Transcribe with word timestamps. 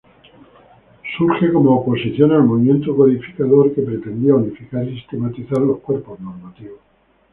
Surge 1.15 1.53
como 1.53 1.75
oposición 1.75 2.31
al 2.31 2.43
movimiento 2.45 2.95
codificador, 2.95 3.71
que 3.75 3.83
pretendía 3.83 4.33
unificar 4.33 4.83
y 4.87 4.95
sistematizar 4.95 5.59
los 5.59 5.77
cuerpos 5.81 6.19
normativos. 6.19 6.79